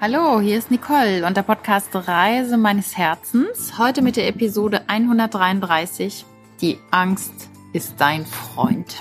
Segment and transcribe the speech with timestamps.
[0.00, 3.78] Hallo, hier ist Nicole und der Podcast Reise meines Herzens.
[3.78, 6.24] Heute mit der Episode 133.
[6.60, 8.94] Die Angst ist dein Freund.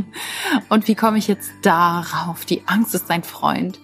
[0.70, 2.46] und wie komme ich jetzt darauf?
[2.46, 3.80] Die Angst ist dein Freund.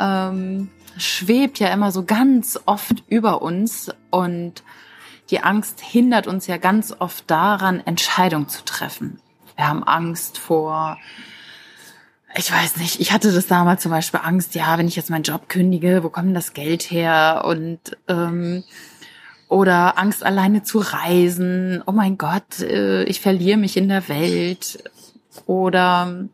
[0.00, 4.64] Ähm, schwebt ja immer so ganz oft über uns und
[5.28, 9.20] die Angst hindert uns ja ganz oft daran, Entscheidungen zu treffen.
[9.56, 10.96] Wir haben Angst vor
[12.34, 15.22] ich weiß nicht, ich hatte das damals zum Beispiel Angst, ja, wenn ich jetzt meinen
[15.22, 17.42] Job kündige, wo kommt denn das Geld her?
[17.44, 18.64] Und ähm,
[19.48, 24.82] oder Angst alleine zu reisen, oh mein Gott, äh, ich verliere mich in der Welt.
[25.46, 26.28] Oder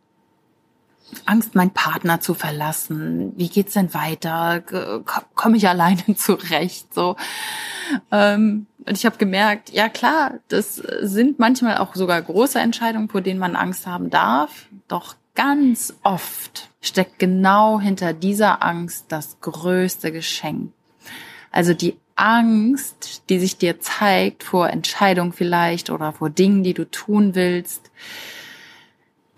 [1.24, 3.32] Angst, meinen Partner zu verlassen.
[3.36, 4.62] Wie geht's denn weiter?
[5.34, 6.94] Komme ich alleine zurecht?
[6.94, 7.16] So.
[8.12, 13.20] Ähm, und ich habe gemerkt, ja klar, das sind manchmal auch sogar große Entscheidungen, vor
[13.20, 14.66] denen man Angst haben darf.
[14.86, 20.72] Doch ganz oft steckt genau hinter dieser Angst das größte Geschenk.
[21.52, 26.90] Also die Angst, die sich dir zeigt vor Entscheidungen vielleicht oder vor Dingen, die du
[26.90, 27.92] tun willst,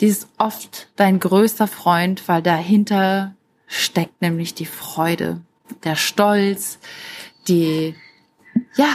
[0.01, 3.35] die ist oft dein größter Freund, weil dahinter
[3.67, 5.43] steckt nämlich die Freude,
[5.85, 6.79] der Stolz,
[7.47, 7.95] die,
[8.75, 8.89] ja,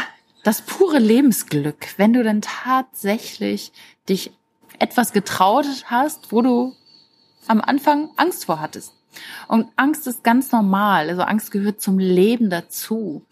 [0.44, 3.72] das pure Lebensglück, wenn du dann tatsächlich
[4.10, 4.32] dich
[4.80, 6.74] etwas getraut hast, wo du
[7.48, 8.94] am Anfang Angst vor hattest.
[9.48, 11.10] Und Angst ist ganz normal.
[11.10, 13.26] Also Angst gehört zum Leben dazu.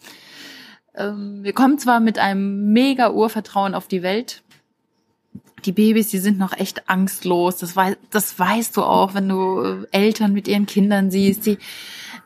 [0.96, 4.44] Ähm, wir kommen zwar mit einem mega Urvertrauen auf die Welt.
[5.66, 7.58] Die Babys, die sind noch echt angstlos.
[7.58, 11.46] Das, weiß, das weißt du auch, wenn du äh, Eltern mit ihren Kindern siehst.
[11.46, 11.58] Die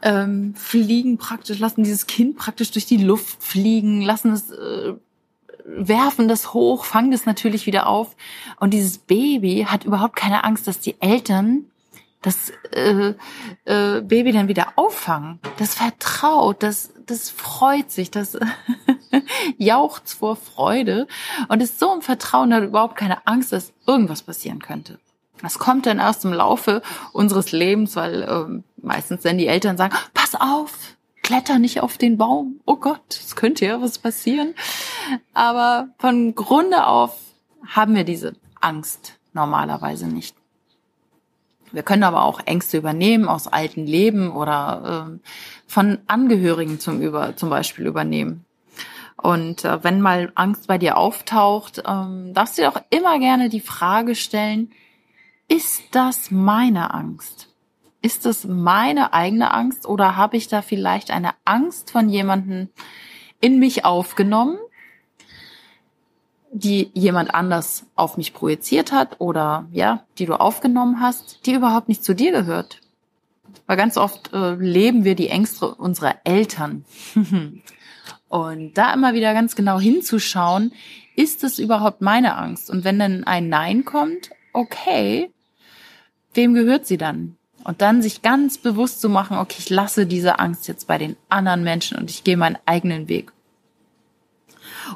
[0.02, 4.94] ähm, fliegen praktisch, lassen dieses Kind praktisch durch die Luft fliegen, lassen es äh,
[5.68, 8.16] werfen das hoch, fangen das natürlich wieder auf.
[8.60, 11.66] Und dieses Baby hat überhaupt keine Angst, dass die Eltern
[12.22, 13.14] das äh,
[13.66, 15.40] äh, Baby dann wieder auffangen.
[15.58, 18.38] Das vertraut, das, das freut sich, das
[19.58, 21.08] jaucht vor Freude
[21.48, 25.00] und ist so im Vertrauen, hat überhaupt keine Angst, dass irgendwas passieren könnte.
[25.42, 26.82] Das kommt dann erst im Laufe
[27.14, 30.74] unseres Lebens, weil äh, meistens dann die Eltern sagen, pass auf,
[31.22, 32.60] kletter nicht auf den Baum.
[32.66, 34.56] Oh Gott, es könnte ja was passieren.
[35.34, 37.16] Aber von Grunde auf
[37.68, 40.36] haben wir diese Angst normalerweise nicht.
[41.72, 45.30] Wir können aber auch Ängste übernehmen aus alten Leben oder äh,
[45.68, 48.46] von Angehörigen zum, über, zum Beispiel übernehmen.
[49.18, 53.50] Und äh, wenn mal Angst bei dir auftaucht, ähm, darfst du dir auch immer gerne
[53.50, 54.72] die Frage stellen,
[55.48, 57.50] ist das meine Angst?
[58.02, 62.70] Ist das meine eigene Angst oder habe ich da vielleicht eine Angst von jemandem
[63.42, 64.58] in mich aufgenommen,
[66.52, 71.88] die jemand anders auf mich projiziert hat oder ja, die du aufgenommen hast, die überhaupt
[71.88, 72.82] nicht zu dir gehört.
[73.66, 76.86] Weil ganz oft äh, leben wir die Ängste unserer Eltern.
[78.30, 80.74] Und da immer wieder ganz genau hinzuschauen,
[81.16, 82.70] ist es überhaupt meine Angst?
[82.70, 85.32] Und wenn dann ein Nein kommt, okay,
[86.34, 87.38] wem gehört sie dann?
[87.64, 91.18] Und dann sich ganz bewusst zu machen, okay, ich lasse diese Angst jetzt bei den
[91.28, 93.32] anderen Menschen und ich gehe meinen eigenen Weg.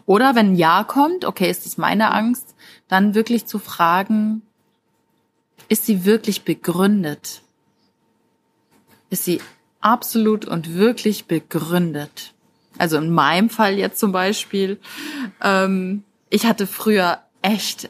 [0.06, 2.56] Oder wenn ein Ja kommt, okay, ist das meine Angst,
[2.88, 4.42] dann wirklich zu fragen,
[5.70, 7.42] ist sie wirklich begründet?
[9.10, 9.42] Ist sie
[9.80, 12.34] absolut und wirklich begründet?
[12.78, 14.80] Also in meinem Fall jetzt zum Beispiel,
[15.42, 17.90] ähm, ich hatte früher echt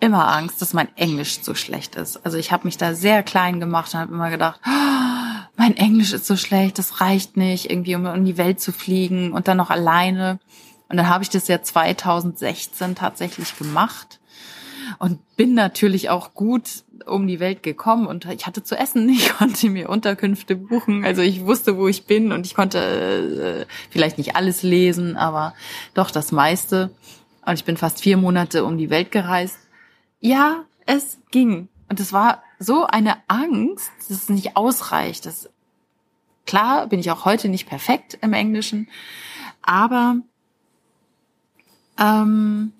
[0.00, 2.24] immer Angst, dass mein Englisch zu schlecht ist.
[2.24, 5.15] Also ich habe mich da sehr klein gemacht und habe immer gedacht, oh,
[5.56, 9.32] mein Englisch ist so schlecht, das reicht nicht, irgendwie um in die Welt zu fliegen
[9.32, 10.38] und dann noch alleine.
[10.88, 14.20] Und dann habe ich das ja 2016 tatsächlich gemacht
[14.98, 19.30] und bin natürlich auch gut um die Welt gekommen und ich hatte zu essen, ich
[19.30, 24.18] konnte mir Unterkünfte buchen, also ich wusste, wo ich bin und ich konnte äh, vielleicht
[24.18, 25.54] nicht alles lesen, aber
[25.94, 26.90] doch das meiste.
[27.44, 29.56] Und ich bin fast vier Monate um die Welt gereist.
[30.18, 31.68] Ja, es ging.
[31.88, 35.26] Und es war so eine Angst, dass es nicht ausreicht.
[35.26, 35.50] Das,
[36.46, 38.88] klar bin ich auch heute nicht perfekt im Englischen,
[39.62, 40.16] aber
[41.98, 42.72] ähm,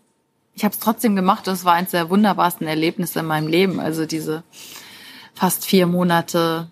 [0.54, 1.46] ich habe es trotzdem gemacht.
[1.46, 3.78] Das war eines der wunderbarsten Erlebnisse in meinem Leben.
[3.78, 4.42] Also diese
[5.34, 6.68] fast vier Monate,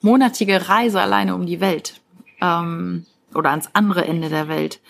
[0.00, 2.00] monatige Reise alleine um die Welt
[2.40, 4.80] ähm, oder ans andere Ende der Welt.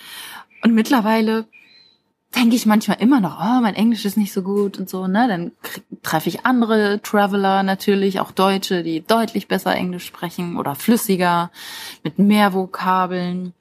[0.63, 1.47] Und mittlerweile
[2.35, 5.29] denke ich manchmal immer noch, oh, mein Englisch ist nicht so gut und so, ne?
[5.29, 5.53] Dann
[6.03, 11.51] treffe ich andere Traveler natürlich, auch Deutsche, die deutlich besser Englisch sprechen oder flüssiger,
[12.03, 13.53] mit mehr Vokabeln.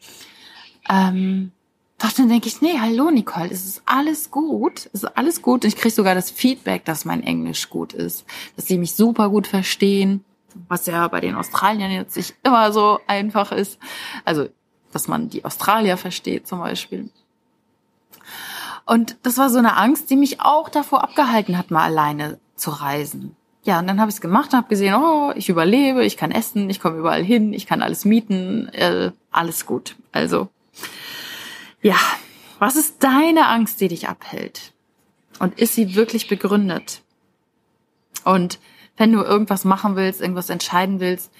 [0.89, 1.51] Ähm,
[1.97, 5.65] doch dann denke ich, nee, hallo Nicole, es ist alles gut, es ist alles gut.
[5.65, 8.25] Ich kriege sogar das Feedback, dass mein Englisch gut ist,
[8.55, 10.23] dass sie mich super gut verstehen.
[10.67, 13.79] was ja bei den Australiern jetzt nicht immer so einfach ist.
[14.25, 14.49] Also,
[14.91, 17.09] dass man die Australier versteht zum Beispiel.
[18.85, 22.71] Und das war so eine Angst, die mich auch davor abgehalten hat, mal alleine zu
[22.71, 23.35] reisen.
[23.63, 26.31] Ja, und dann habe ich es gemacht und habe gesehen, oh, ich überlebe, ich kann
[26.31, 29.95] essen, ich komme überall hin, ich kann alles mieten, äh, alles gut.
[30.11, 30.49] Also,
[31.81, 31.97] ja,
[32.57, 34.73] was ist deine Angst, die dich abhält?
[35.39, 37.01] Und ist sie wirklich begründet?
[38.23, 38.59] Und
[38.97, 41.31] wenn du irgendwas machen willst, irgendwas entscheiden willst,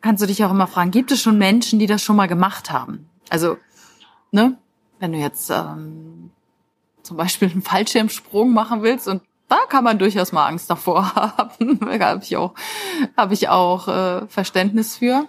[0.00, 2.70] kannst du dich auch immer fragen, gibt es schon Menschen, die das schon mal gemacht
[2.70, 3.08] haben?
[3.28, 3.58] Also,
[4.30, 4.56] ne,
[4.98, 6.30] wenn du jetzt ähm,
[7.02, 11.78] zum Beispiel einen Fallschirmsprung machen willst und da kann man durchaus mal Angst davor haben.
[11.80, 12.54] da habe ich auch,
[13.16, 15.26] hab ich auch äh, Verständnis für.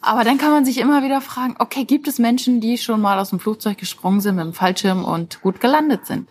[0.00, 3.18] Aber dann kann man sich immer wieder fragen, okay, gibt es Menschen, die schon mal
[3.18, 6.28] aus dem Flugzeug gesprungen sind mit dem Fallschirm und gut gelandet sind?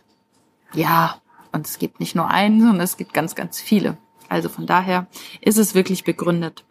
[0.74, 1.22] Ja,
[1.52, 3.98] und es gibt nicht nur einen, sondern es gibt ganz, ganz viele.
[4.30, 5.08] Also von daher
[5.42, 6.64] ist es wirklich begründet.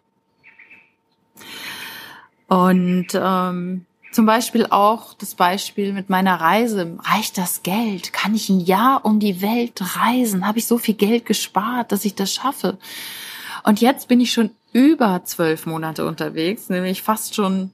[2.47, 3.85] Und ähm,
[4.15, 6.97] zum Beispiel auch das Beispiel mit meiner Reise.
[7.03, 8.13] Reicht das Geld?
[8.13, 10.47] Kann ich ein Jahr um die Welt reisen?
[10.47, 12.77] Habe ich so viel Geld gespart, dass ich das schaffe?
[13.65, 17.71] Und jetzt bin ich schon über zwölf Monate unterwegs, nämlich fast schon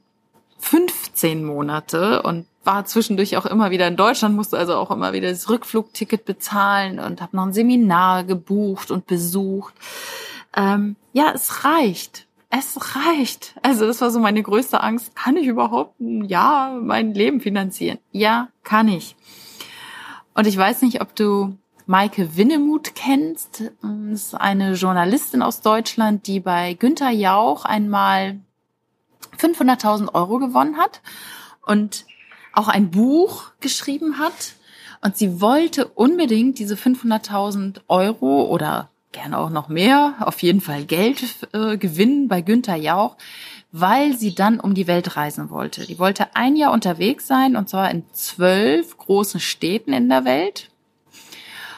[0.58, 5.30] 15 Monate und war zwischendurch auch immer wieder in Deutschland, musste also auch immer wieder
[5.30, 9.74] das Rückflugticket bezahlen und habe noch ein Seminar gebucht und besucht.
[10.56, 12.26] Ähm, ja, es reicht.
[12.54, 13.54] Es reicht.
[13.62, 15.16] Also das war so meine größte Angst.
[15.16, 17.98] Kann ich überhaupt Jahr mein Leben finanzieren?
[18.10, 19.16] Ja, kann ich.
[20.34, 21.56] Und ich weiß nicht, ob du
[21.86, 23.72] Maike Winnemuth kennst.
[23.80, 28.38] Das ist eine Journalistin aus Deutschland, die bei Günther Jauch einmal
[29.38, 31.00] 500.000 Euro gewonnen hat
[31.64, 32.04] und
[32.52, 34.56] auch ein Buch geschrieben hat.
[35.00, 40.84] Und sie wollte unbedingt diese 500.000 Euro oder gerne auch noch mehr, auf jeden Fall
[40.84, 41.22] Geld
[41.52, 43.16] äh, gewinnen bei Günther Jauch,
[43.70, 45.86] weil sie dann um die Welt reisen wollte.
[45.86, 50.70] Die wollte ein Jahr unterwegs sein und zwar in zwölf großen Städten in der Welt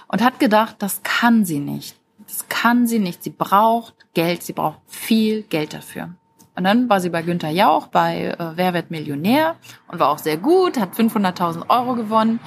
[0.09, 1.97] und hat gedacht, das kann sie nicht.
[2.27, 3.23] Das kann sie nicht.
[3.23, 4.43] Sie braucht Geld.
[4.43, 6.15] Sie braucht viel Geld dafür.
[6.57, 9.57] Und dann war sie bei Günther Jauch bei äh, Wer wird Millionär
[9.89, 12.39] und war auch sehr gut, hat 500.000 Euro gewonnen.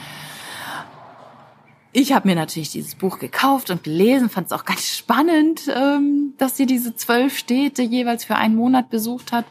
[2.00, 6.36] Ich habe mir natürlich dieses Buch gekauft und gelesen, fand es auch ganz spannend, ähm,
[6.38, 9.46] dass sie diese zwölf Städte jeweils für einen Monat besucht hat.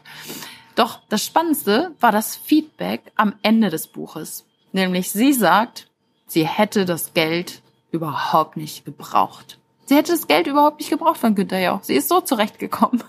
[0.73, 4.45] Doch das Spannendste war das Feedback am Ende des Buches.
[4.71, 5.89] Nämlich sie sagt,
[6.25, 9.59] sie hätte das Geld überhaupt nicht gebraucht.
[9.85, 11.83] Sie hätte das Geld überhaupt nicht gebraucht von Günther Jauch.
[11.83, 13.03] Sie ist so zurechtgekommen.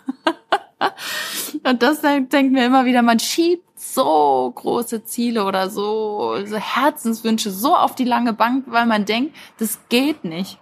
[1.63, 7.51] Und das denkt mir immer wieder, man schiebt so große Ziele oder so, so Herzenswünsche
[7.51, 10.59] so auf die lange Bank, weil man denkt, das geht nicht.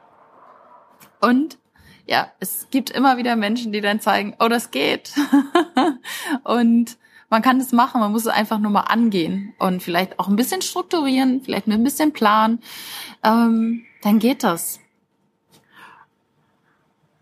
[1.21, 1.59] Und
[2.07, 5.13] ja, es gibt immer wieder Menschen, die dann zeigen, oh, das geht.
[6.45, 6.97] und
[7.29, 10.37] man kann es machen, man muss es einfach nur mal angehen und vielleicht auch ein
[10.37, 12.61] bisschen strukturieren, vielleicht mit ein bisschen Plan.
[13.25, 14.79] Ähm, dann geht das.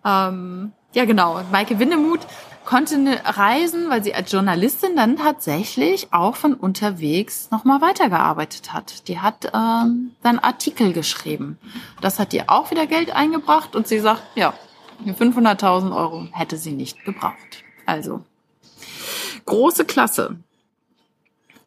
[0.04, 1.42] Ähm, ja, genau.
[1.52, 2.26] Maike Windemuth
[2.64, 9.06] konnte reisen, weil sie als Journalistin dann tatsächlich auch von unterwegs nochmal weitergearbeitet hat.
[9.08, 11.58] Die hat ähm, dann Artikel geschrieben.
[12.00, 14.54] Das hat ihr auch wieder Geld eingebracht und sie sagt, ja,
[15.04, 17.64] 500.000 Euro hätte sie nicht gebraucht.
[17.84, 18.24] Also,
[19.44, 20.38] große Klasse.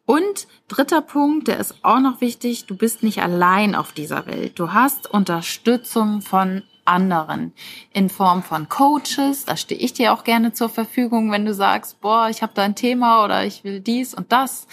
[0.04, 4.58] Und dritter Punkt, der ist auch noch wichtig, du bist nicht allein auf dieser Welt.
[4.58, 7.52] Du hast Unterstützung von anderen
[7.92, 9.44] in Form von Coaches.
[9.44, 12.62] Da stehe ich dir auch gerne zur Verfügung, wenn du sagst, boah, ich habe da
[12.62, 14.66] ein Thema oder ich will dies und das.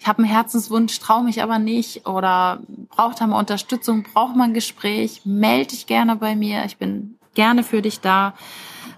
[0.00, 4.50] Ich habe einen Herzenswunsch, traue mich aber nicht oder braucht da mal Unterstützung, braucht man
[4.50, 6.64] ein Gespräch, melde dich gerne bei mir.
[6.64, 8.34] Ich bin gerne für dich da,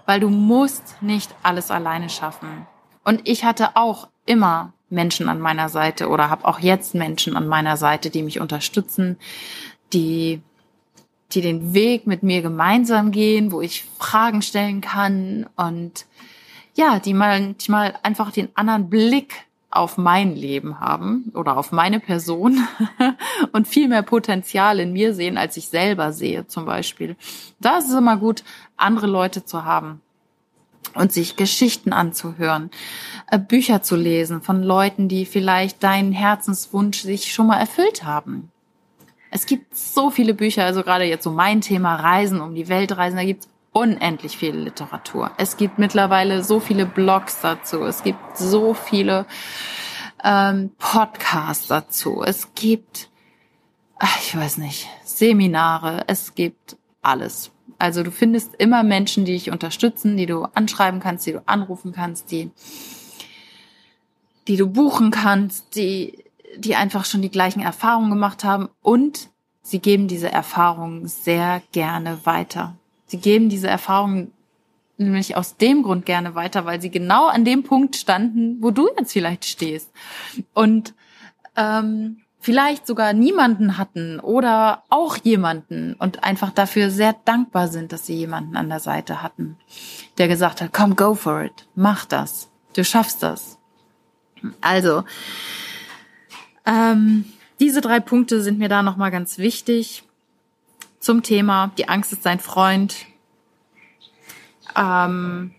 [0.05, 2.65] weil du musst nicht alles alleine schaffen.
[3.03, 7.47] Und ich hatte auch immer Menschen an meiner Seite oder habe auch jetzt Menschen an
[7.47, 9.17] meiner Seite, die mich unterstützen,
[9.93, 10.41] die
[11.33, 16.05] die den Weg mit mir gemeinsam gehen, wo ich Fragen stellen kann und
[16.75, 22.67] ja, die manchmal einfach den anderen Blick auf mein Leben haben oder auf meine Person
[23.53, 27.15] und viel mehr Potenzial in mir sehen, als ich selber sehe zum Beispiel.
[27.59, 28.43] Da ist es immer gut,
[28.75, 30.01] andere Leute zu haben
[30.93, 32.69] und sich Geschichten anzuhören,
[33.29, 38.51] äh, Bücher zu lesen von Leuten, die vielleicht deinen Herzenswunsch sich schon mal erfüllt haben.
[39.31, 42.95] Es gibt so viele Bücher, also gerade jetzt so mein Thema Reisen, um die Welt
[42.97, 45.31] reisen, da gibt's unendlich viel Literatur.
[45.37, 49.25] Es gibt mittlerweile so viele Blogs dazu, es gibt so viele
[50.21, 53.09] ähm, Podcasts dazu, es gibt,
[53.97, 57.51] ach, ich weiß nicht, Seminare, es gibt alles.
[57.79, 61.93] Also du findest immer Menschen, die dich unterstützen, die du anschreiben kannst, die du anrufen
[61.93, 62.51] kannst, die,
[64.49, 66.25] die du buchen kannst, die,
[66.57, 69.29] die einfach schon die gleichen Erfahrungen gemacht haben und
[69.61, 72.75] sie geben diese Erfahrungen sehr gerne weiter.
[73.05, 74.31] Sie geben diese Erfahrungen
[74.97, 78.87] nämlich aus dem Grund gerne weiter, weil sie genau an dem Punkt standen, wo du
[78.97, 79.91] jetzt vielleicht stehst.
[80.53, 80.93] Und
[81.55, 88.05] ähm, vielleicht sogar niemanden hatten oder auch jemanden und einfach dafür sehr dankbar sind, dass
[88.05, 89.57] sie jemanden an der Seite hatten,
[90.17, 93.59] der gesagt hat, komm, go for it, mach das, du schaffst das.
[94.59, 95.03] Also,
[96.65, 97.25] ähm,
[97.59, 100.03] diese drei Punkte sind mir da nochmal ganz wichtig
[101.01, 103.07] zum Thema, die Angst ist dein Freund.
[104.75, 105.51] Ähm,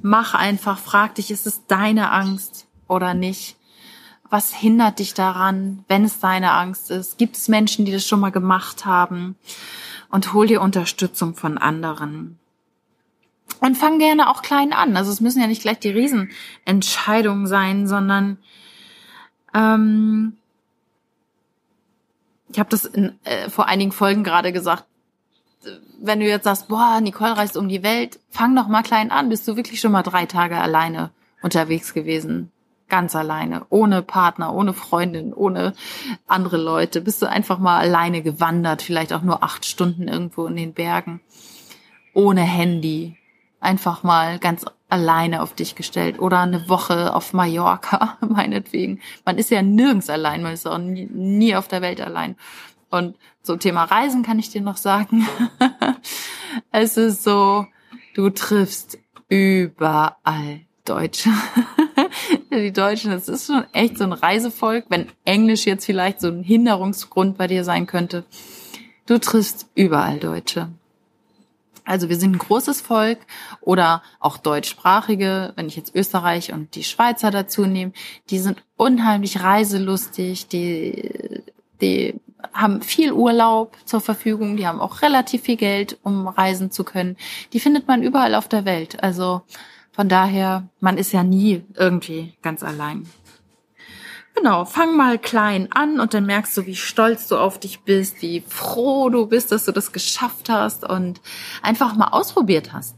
[0.00, 3.56] mach einfach, frag dich, ist es deine Angst oder nicht?
[4.30, 7.18] Was hindert dich daran, wenn es deine Angst ist?
[7.18, 9.36] Gibt es Menschen, die das schon mal gemacht haben?
[10.10, 12.38] Und hol dir Unterstützung von anderen.
[13.60, 14.96] Und fang gerne auch klein an.
[14.96, 18.38] Also es müssen ja nicht gleich die Riesenentscheidungen sein, sondern
[19.54, 20.36] ähm,
[22.48, 24.84] ich habe das in, äh, vor einigen Folgen gerade gesagt.
[26.00, 29.30] Wenn du jetzt sagst, boah, Nicole reist um die Welt, fang doch mal klein an.
[29.30, 31.10] Bist du wirklich schon mal drei Tage alleine
[31.42, 32.50] unterwegs gewesen?
[32.88, 35.72] ganz alleine, ohne Partner, ohne Freundin, ohne
[36.26, 37.00] andere Leute.
[37.00, 41.20] Bist du einfach mal alleine gewandert, vielleicht auch nur acht Stunden irgendwo in den Bergen,
[42.12, 43.16] ohne Handy,
[43.64, 49.00] einfach mal ganz alleine auf dich gestellt oder eine Woche auf Mallorca, meinetwegen.
[49.24, 52.36] Man ist ja nirgends allein, man ist auch nie, nie auf der Welt allein.
[52.90, 55.26] Und zum Thema Reisen kann ich dir noch sagen,
[56.70, 57.66] es ist so,
[58.14, 61.30] du triffst überall Deutsche.
[62.52, 66.44] die Deutschen, das ist schon echt so ein Reisevolk, wenn Englisch jetzt vielleicht so ein
[66.44, 68.24] Hinderungsgrund bei dir sein könnte.
[69.06, 70.68] Du triffst überall Deutsche.
[71.84, 73.18] Also wir sind ein großes Volk
[73.60, 77.92] oder auch deutschsprachige, wenn ich jetzt Österreich und die Schweizer dazu nehme,
[78.30, 81.42] die sind unheimlich reiselustig, die,
[81.80, 82.20] die
[82.52, 87.16] haben viel Urlaub zur Verfügung, die haben auch relativ viel Geld, um reisen zu können.
[87.52, 89.02] Die findet man überall auf der Welt.
[89.02, 89.42] Also
[89.92, 93.06] von daher, man ist ja nie irgendwie ganz allein.
[94.34, 98.20] Genau, fang mal klein an und dann merkst du, wie stolz du auf dich bist,
[98.20, 101.20] wie froh du bist, dass du das geschafft hast und
[101.62, 102.96] einfach mal ausprobiert hast.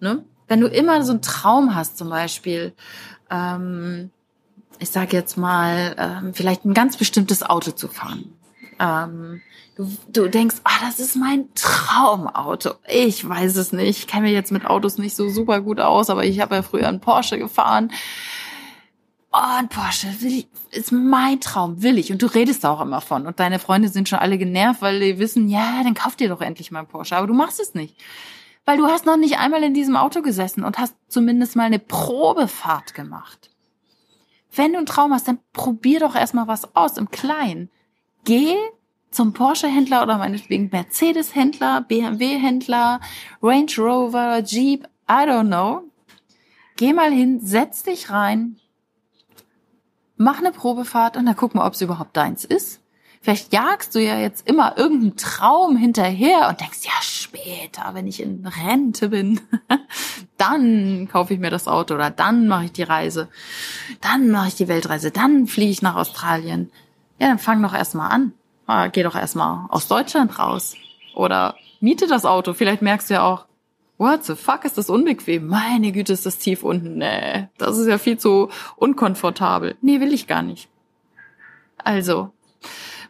[0.00, 0.24] Ne?
[0.48, 2.74] Wenn du immer so einen Traum hast, zum Beispiel,
[3.30, 4.10] ähm,
[4.80, 8.32] ich sage jetzt mal, ähm, vielleicht ein ganz bestimmtes Auto zu fahren.
[8.80, 9.40] Ähm,
[9.76, 12.72] du, du denkst, ah, das ist mein Traumauto.
[12.88, 13.98] Ich weiß es nicht.
[13.98, 16.62] Ich kenne mir jetzt mit Autos nicht so super gut aus, aber ich habe ja
[16.62, 17.92] früher einen Porsche gefahren.
[19.40, 22.10] Oh, ein Porsche will ich, ist mein Traum, will ich.
[22.10, 23.24] Und du redest da auch immer von.
[23.24, 26.40] Und deine Freunde sind schon alle genervt, weil die wissen, ja, dann kauf dir doch
[26.40, 27.16] endlich mal ein Porsche.
[27.16, 27.96] Aber du machst es nicht.
[28.64, 31.78] Weil du hast noch nicht einmal in diesem Auto gesessen und hast zumindest mal eine
[31.78, 33.50] Probefahrt gemacht.
[34.52, 37.70] Wenn du einen Traum hast, dann probier doch erstmal was aus im Kleinen.
[38.24, 38.56] Geh
[39.12, 42.98] zum Porsche-Händler oder meinetwegen Mercedes-Händler, BMW-Händler,
[43.40, 45.84] Range Rover, Jeep, I don't know.
[46.76, 48.58] Geh mal hin, setz dich rein,
[50.18, 52.80] mach eine Probefahrt und dann guck mal, ob es überhaupt deins ist.
[53.20, 58.22] Vielleicht jagst du ja jetzt immer irgendeinen Traum hinterher und denkst, ja, später, wenn ich
[58.22, 59.40] in Rente bin,
[60.36, 63.28] dann kaufe ich mir das Auto oder dann mache ich die Reise,
[64.00, 66.70] dann mache ich die Weltreise, dann fliege ich nach Australien.
[67.18, 68.32] Ja, dann fang doch erstmal an
[68.68, 70.76] ah, geh doch erstmal aus Deutschland raus.
[71.14, 72.52] Oder miete das Auto.
[72.52, 73.46] Vielleicht merkst du ja auch,
[73.98, 75.46] what the fuck, ist das unbequem?
[75.46, 76.98] Meine Güte, ist das tief unten.
[76.98, 79.76] Nee, das ist ja viel zu unkomfortabel.
[79.82, 80.68] Nee, will ich gar nicht.
[81.78, 82.30] Also,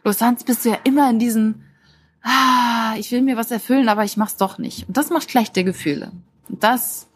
[0.03, 1.63] bloß sonst bist du ja immer in diesen,
[2.23, 4.87] ah, ich will mir was erfüllen, aber ich mach's doch nicht.
[4.87, 6.11] Und das macht schlechte Gefühle.
[6.49, 7.07] Und das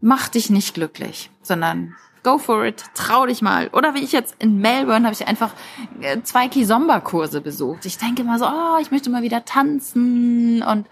[0.00, 3.68] macht dich nicht glücklich, sondern go for it, trau dich mal.
[3.68, 5.52] Oder wie ich jetzt in Melbourne habe ich einfach
[6.00, 7.86] äh, zwei Kizomba-Kurse besucht.
[7.86, 10.86] Ich denke immer so, oh, ich möchte mal wieder tanzen und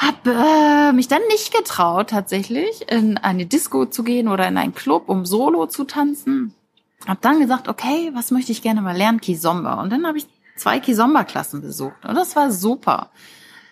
[0.00, 4.74] habe äh, mich dann nicht getraut, tatsächlich in eine Disco zu gehen oder in einen
[4.74, 6.54] Club, um solo zu tanzen.
[7.06, 9.20] Hab dann gesagt, okay, was möchte ich gerne mal lernen?
[9.20, 9.74] Kizomba.
[9.74, 10.26] Und dann habe ich
[10.56, 12.04] zwei Kizomba-Klassen besucht.
[12.06, 13.10] Und das war super.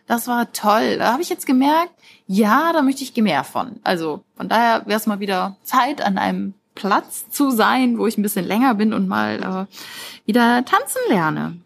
[0.07, 0.99] Das war toll.
[0.99, 1.93] Da habe ich jetzt gemerkt,
[2.27, 3.81] ja, da möchte ich mehr von.
[3.83, 8.19] Also von daher wäre es mal wieder Zeit, an einem Platz zu sein, wo ich
[8.19, 11.57] ein bisschen länger bin und mal äh, wieder tanzen lerne.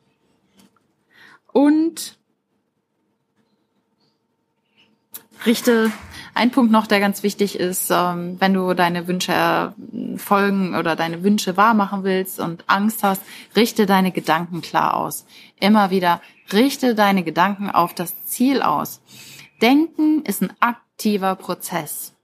[1.52, 2.16] Und
[5.46, 5.90] richte
[6.34, 10.96] ein Punkt noch, der ganz wichtig ist, ähm, wenn du deine Wünsche äh, folgen oder
[10.96, 13.22] deine Wünsche wahrmachen willst und Angst hast,
[13.54, 15.26] richte deine Gedanken klar aus.
[15.60, 16.20] Immer wieder
[16.52, 19.00] Richte deine Gedanken auf das Ziel aus.
[19.60, 22.14] Denken ist ein aktiver Prozess.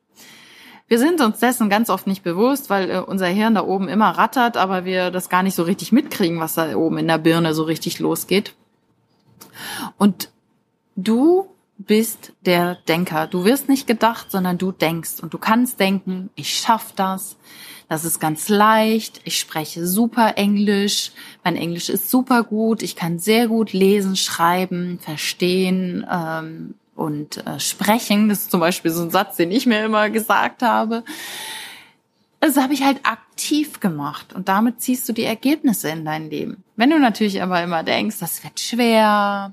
[0.87, 4.11] Wir sind uns dessen ganz oft nicht bewusst, weil äh, unser Hirn da oben immer
[4.11, 7.53] rattert, aber wir das gar nicht so richtig mitkriegen, was da oben in der Birne
[7.55, 8.55] so richtig losgeht.
[9.99, 10.31] Und
[10.97, 11.49] du
[11.79, 13.29] bist der Denker.
[13.29, 15.21] Du wirst nicht gedacht, sondern du denkst.
[15.23, 17.37] Und du kannst denken, ich schaff das.
[17.89, 19.21] Das ist ganz leicht.
[19.25, 21.13] Ich spreche super Englisch.
[21.45, 22.83] Mein Englisch ist super gut.
[22.83, 28.29] Ich kann sehr gut lesen, schreiben, verstehen ähm, und äh, sprechen.
[28.29, 31.05] Das ist zum Beispiel so ein Satz, den ich mir immer gesagt habe.
[32.41, 36.63] Das habe ich halt aktiv gemacht und damit ziehst du die Ergebnisse in dein Leben.
[36.77, 39.53] Wenn du natürlich aber immer denkst, das wird schwer,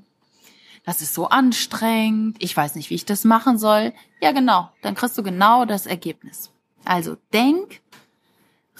[0.86, 4.94] das ist so anstrengend, ich weiß nicht, wie ich das machen soll, ja genau, dann
[4.94, 6.50] kriegst du genau das Ergebnis.
[6.84, 7.82] Also denk,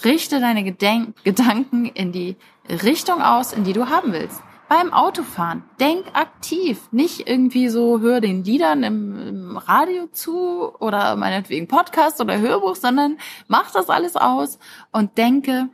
[0.05, 2.37] richte deine Gedenk Gedanken in die
[2.69, 5.65] Richtung aus, in die du haben willst beim Autofahren.
[5.79, 6.89] Denk aktiv.
[6.91, 12.77] Nicht irgendwie so, hör den Liedern im, im, Radio zu oder meinetwegen Podcast oder Hörbuch,
[12.77, 14.59] sondern mach das alles aus
[14.93, 15.69] und denke,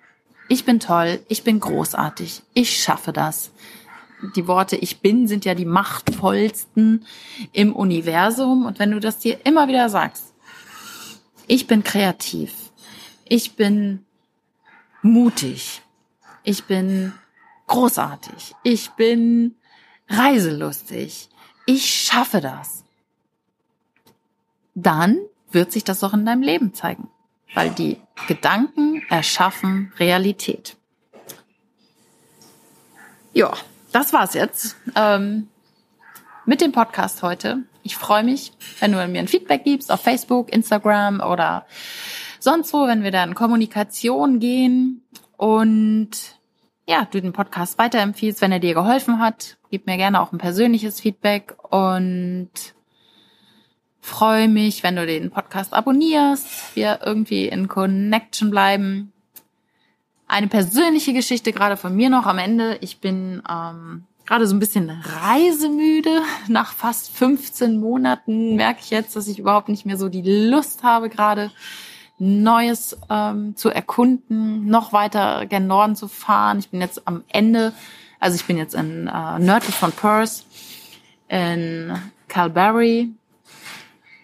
[0.48, 3.52] ich bin toll, ich bin großartig, ich schaffe das.
[4.36, 7.04] Die Worte ich bin sind ja die machtvollsten
[7.52, 8.66] im Universum.
[8.66, 10.32] Und wenn du das dir immer wieder sagst,
[11.46, 12.52] ich bin kreativ,
[13.24, 14.04] ich bin
[15.02, 15.82] mutig,
[16.44, 17.12] ich bin
[17.66, 18.54] großartig.
[18.62, 19.56] Ich bin
[20.08, 21.28] reiselustig.
[21.66, 22.84] Ich schaffe das.
[24.74, 25.18] Dann
[25.50, 27.08] wird sich das auch in deinem Leben zeigen,
[27.54, 30.76] weil die Gedanken erschaffen Realität.
[33.32, 33.54] Ja,
[33.92, 35.48] das war's jetzt ähm,
[36.46, 37.58] mit dem Podcast heute.
[37.82, 41.66] Ich freue mich, wenn du mir ein Feedback gibst auf Facebook, Instagram oder
[42.38, 45.02] sonst wo, wenn wir da in Kommunikation gehen.
[45.36, 46.10] Und
[46.88, 49.56] ja, du den Podcast weiterempfiehlst, wenn er dir geholfen hat.
[49.70, 52.50] Gib mir gerne auch ein persönliches Feedback und
[54.00, 59.11] freue mich, wenn du den Podcast abonnierst, wir irgendwie in Connection bleiben.
[60.32, 62.78] Eine persönliche Geschichte gerade von mir noch am Ende.
[62.80, 66.22] Ich bin ähm, gerade so ein bisschen reisemüde.
[66.48, 70.84] Nach fast 15 Monaten merke ich jetzt, dass ich überhaupt nicht mehr so die Lust
[70.84, 71.50] habe, gerade
[72.18, 76.60] Neues ähm, zu erkunden, noch weiter gen Norden zu fahren.
[76.60, 77.74] Ich bin jetzt am Ende,
[78.18, 80.46] also ich bin jetzt in äh, nördlich von Perth,
[81.28, 81.92] in
[82.28, 83.10] Calgary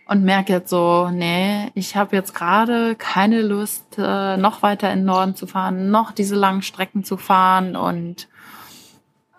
[0.09, 5.01] und merke jetzt so, nee, ich habe jetzt gerade keine Lust, äh, noch weiter in
[5.01, 8.27] den Norden zu fahren, noch diese langen Strecken zu fahren und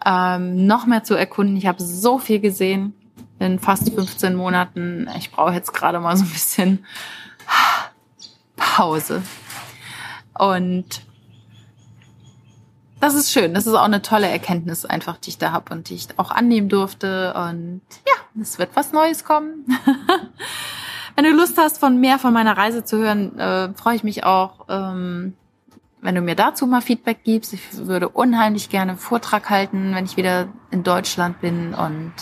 [0.06, 1.58] ähm, noch mehr zu erkunden.
[1.58, 2.94] Ich habe so viel gesehen
[3.40, 5.10] in fast 15 Monaten.
[5.18, 6.86] Ich brauche jetzt gerade mal so ein bisschen
[8.56, 9.24] Pause.
[10.38, 11.02] Und
[13.00, 13.54] das ist schön.
[13.54, 16.32] Das ist auch eine tolle Erkenntnis einfach, die ich da habe und die ich auch
[16.32, 17.34] annehmen durfte.
[17.34, 19.66] Und ja, es wird was Neues kommen.
[21.20, 24.24] Wenn du Lust hast, von mehr von meiner Reise zu hören, äh, freue ich mich
[24.24, 25.34] auch, ähm,
[26.00, 27.52] wenn du mir dazu mal Feedback gibst.
[27.52, 32.14] Ich würde unheimlich gerne einen Vortrag halten, wenn ich wieder in Deutschland bin und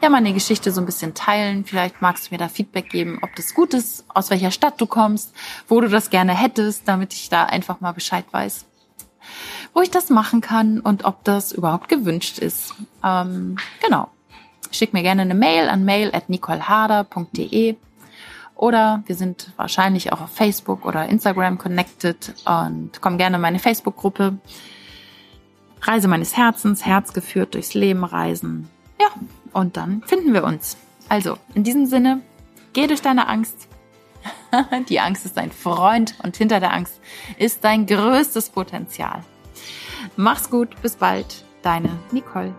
[0.00, 1.66] ja, meine Geschichte so ein bisschen teilen.
[1.66, 4.86] Vielleicht magst du mir da Feedback geben, ob das gut ist, aus welcher Stadt du
[4.86, 5.34] kommst,
[5.68, 8.64] wo du das gerne hättest, damit ich da einfach mal Bescheid weiß,
[9.74, 12.74] wo ich das machen kann und ob das überhaupt gewünscht ist.
[13.04, 14.08] Ähm, genau.
[14.70, 17.76] Schick mir gerne eine Mail an mail at nicoleharder.de
[18.58, 23.60] oder wir sind wahrscheinlich auch auf Facebook oder Instagram connected und komm gerne in meine
[23.60, 24.38] Facebook-Gruppe.
[25.80, 28.68] Reise meines Herzens, Herz geführt durchs Leben reisen.
[29.00, 29.06] Ja,
[29.52, 30.76] und dann finden wir uns.
[31.08, 32.20] Also, in diesem Sinne,
[32.72, 33.68] geh durch deine Angst.
[34.88, 37.00] Die Angst ist dein Freund und hinter der Angst
[37.38, 39.22] ist dein größtes Potenzial.
[40.16, 42.54] Mach's gut, bis bald, deine Nicole.